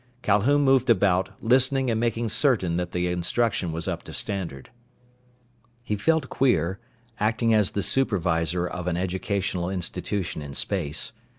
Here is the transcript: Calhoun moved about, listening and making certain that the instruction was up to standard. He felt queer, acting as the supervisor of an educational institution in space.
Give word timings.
Calhoun 0.23 0.61
moved 0.61 0.89
about, 0.89 1.29
listening 1.43 1.91
and 1.91 1.99
making 1.99 2.27
certain 2.27 2.75
that 2.77 2.91
the 2.91 3.05
instruction 3.05 3.71
was 3.71 3.87
up 3.87 4.01
to 4.01 4.13
standard. 4.13 4.71
He 5.83 5.95
felt 5.95 6.27
queer, 6.27 6.79
acting 7.19 7.53
as 7.53 7.69
the 7.69 7.83
supervisor 7.83 8.65
of 8.65 8.87
an 8.87 8.97
educational 8.97 9.69
institution 9.69 10.41
in 10.41 10.55
space. 10.55 11.11